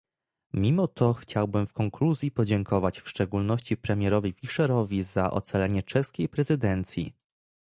[0.53, 7.13] Mimo to chciałbym w konkluzji podziękować w szczególności premierowi Fischerowi za ocalenie czeskiej prezydencji